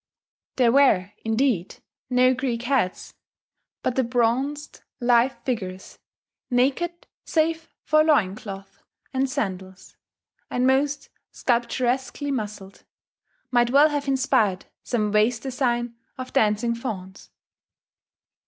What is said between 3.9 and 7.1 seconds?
the bronzed lithe figures, naked